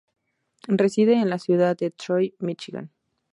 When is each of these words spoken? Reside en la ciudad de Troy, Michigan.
Reside 0.67 1.13
en 1.19 1.29
la 1.29 1.37
ciudad 1.37 1.77
de 1.77 1.91
Troy, 1.91 2.33
Michigan. 2.39 2.89